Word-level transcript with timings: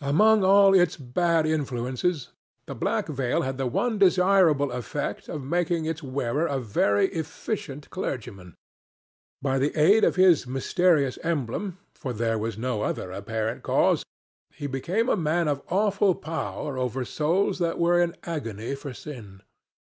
Among 0.00 0.42
all 0.44 0.72
its 0.72 0.96
bad 0.96 1.44
influences, 1.44 2.30
the 2.64 2.74
black 2.74 3.06
veil 3.06 3.42
had 3.42 3.58
the 3.58 3.66
one 3.66 3.98
desirable 3.98 4.72
effect 4.72 5.28
of 5.28 5.44
making 5.44 5.84
its 5.84 6.02
wearer 6.02 6.46
a 6.46 6.58
very 6.58 7.08
efficient 7.08 7.90
clergyman. 7.90 8.54
By 9.42 9.58
the 9.58 9.78
aid 9.78 10.04
of 10.04 10.16
his 10.16 10.46
mysterious 10.46 11.18
emblem—for 11.22 12.14
there 12.14 12.38
was 12.38 12.56
no 12.56 12.80
other 12.80 13.10
apparent 13.12 13.62
cause—he 13.62 14.66
became 14.66 15.10
a 15.10 15.16
man 15.16 15.48
of 15.48 15.60
awful 15.68 16.14
power 16.14 16.78
over 16.78 17.04
souls 17.04 17.58
that 17.58 17.78
were 17.78 18.00
in 18.00 18.16
agony 18.22 18.74
for 18.74 18.94
sin. 18.94 19.42